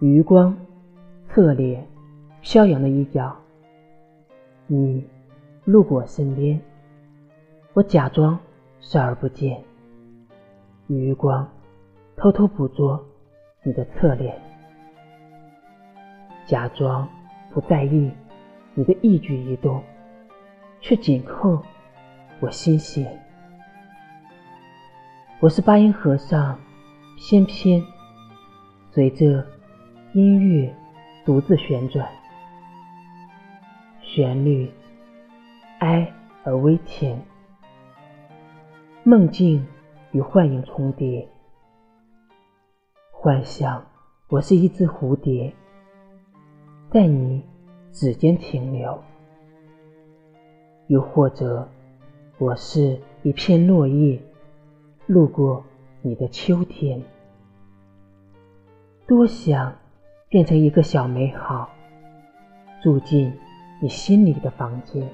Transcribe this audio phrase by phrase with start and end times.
[0.00, 0.56] 余光
[1.28, 1.86] 侧脸，
[2.40, 3.36] 飘扬的衣角。
[4.66, 5.06] 你
[5.66, 6.58] 路过我身边，
[7.74, 8.38] 我假装
[8.80, 9.62] 视而不见。
[10.86, 11.46] 余光
[12.16, 12.98] 偷偷捕捉
[13.62, 14.40] 你的侧脸，
[16.46, 17.06] 假装
[17.52, 18.10] 不在意
[18.72, 19.82] 你的一举一动，
[20.80, 21.60] 却紧扣
[22.40, 23.22] 我心弦。
[25.40, 26.58] 我是八音盒上
[27.18, 27.84] 翩翩
[28.90, 29.46] 随着
[30.12, 30.74] 音乐
[31.24, 32.08] 独自旋转，
[34.02, 34.68] 旋律
[35.78, 37.20] 哀而微甜，
[39.04, 39.66] 梦境。
[40.12, 41.28] 与幻影重叠，
[43.12, 43.86] 幻想
[44.28, 45.54] 我是一只蝴蝶，
[46.90, 47.44] 在你
[47.92, 48.98] 指尖停留；
[50.88, 51.68] 又或者
[52.38, 54.20] 我是一片落叶，
[55.06, 55.64] 路过
[56.02, 57.00] 你的秋天。
[59.06, 59.72] 多想
[60.30, 61.68] 变成一个小美好，
[62.80, 63.36] 住进
[63.82, 65.06] 你心里的房间。